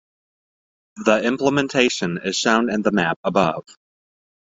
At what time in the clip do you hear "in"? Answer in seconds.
2.71-2.81